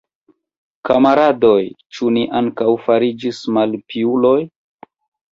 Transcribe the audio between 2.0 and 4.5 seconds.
ni ankaŭ fariĝis malpiuloj?